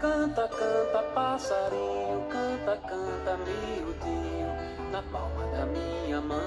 [0.00, 4.46] Canta, canta, passarinho, canta, canta, miudinho,
[4.92, 6.38] na palma da minha mão.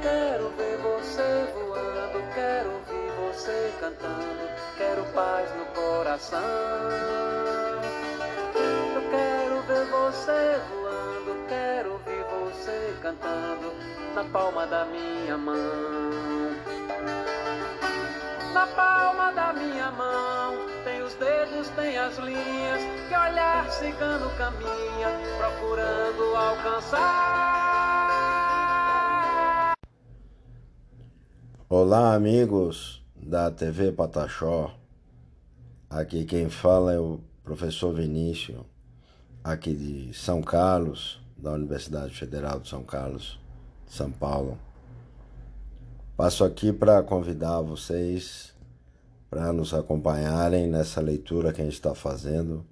[0.00, 6.38] Quero ver você voando, quero ouvir você cantando, quero paz no coração.
[8.94, 13.72] Eu quero ver você voando, quero ouvir você cantando,
[14.14, 15.56] na palma da minha mão.
[18.54, 20.77] Na palma da minha mão
[21.08, 25.08] os dedos, tem as linhas que olhar cigano caminha
[25.38, 26.98] procurando alcançar.
[31.66, 34.74] Olá, amigos da TV Pataxó.
[35.88, 38.60] Aqui quem fala é o professor Vinícius,
[39.42, 43.40] aqui de São Carlos, da Universidade Federal de São Carlos,
[43.86, 44.58] São Paulo.
[46.18, 48.57] Passo aqui para convidar vocês
[49.30, 52.66] para nos acompanharem nessa leitura que a gente está fazendo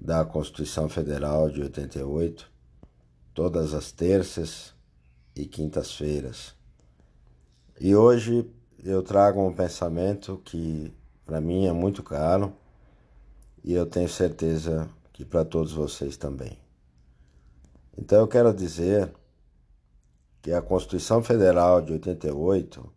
[0.00, 2.50] da Constituição Federal de 88,
[3.34, 4.74] todas as terças
[5.34, 6.54] e quintas-feiras.
[7.78, 8.50] E hoje
[8.82, 10.92] eu trago um pensamento que
[11.24, 12.52] para mim é muito caro
[13.62, 16.58] e eu tenho certeza que para todos vocês também.
[17.96, 19.12] Então eu quero dizer
[20.40, 22.90] que a Constituição Federal de 88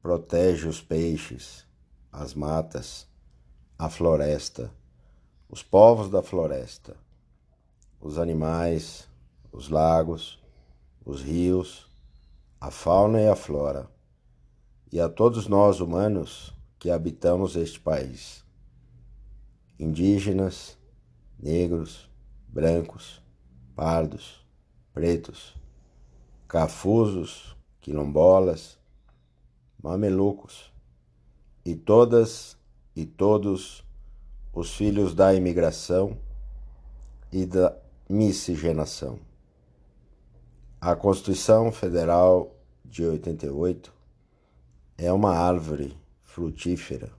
[0.00, 1.65] protege os peixes,
[2.16, 3.06] as matas,
[3.78, 4.72] a floresta,
[5.50, 6.96] os povos da floresta,
[8.00, 9.06] os animais,
[9.52, 10.42] os lagos,
[11.04, 11.86] os rios,
[12.58, 13.86] a fauna e a flora,
[14.90, 18.42] e a todos nós humanos que habitamos este país.
[19.78, 20.78] Indígenas,
[21.38, 22.08] negros,
[22.48, 23.22] brancos,
[23.74, 24.42] pardos,
[24.94, 25.54] pretos,
[26.48, 28.78] cafusos, quilombolas,
[29.82, 30.74] mamelucos
[31.66, 32.56] e todas
[32.94, 33.84] e todos
[34.54, 36.16] os filhos da imigração
[37.32, 37.76] e da
[38.08, 39.18] miscigenação.
[40.80, 42.54] A Constituição Federal
[42.84, 43.92] de 88
[44.96, 47.10] é uma árvore frutífera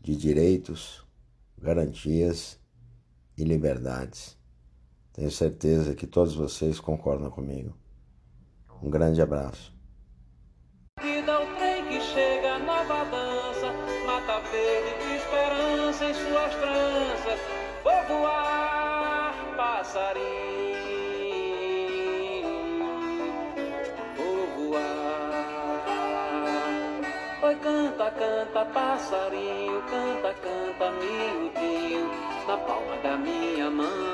[0.00, 1.04] de direitos,
[1.58, 2.58] garantias
[3.36, 4.34] e liberdades.
[5.12, 7.76] Tenho certeza que todos vocês concordam comigo.
[8.82, 9.76] Um grande abraço.
[14.50, 17.40] Verde de esperança em suas tranças.
[17.84, 20.28] Vou voar, passarinho.
[24.16, 24.88] Vou voar.
[27.42, 32.10] Oi, canta, canta, passarinho, canta, canta, miudinho,
[32.46, 34.07] na palma da minha mão.